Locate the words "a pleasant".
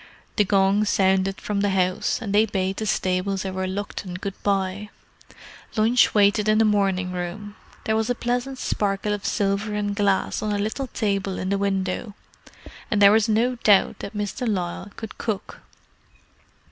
8.09-8.57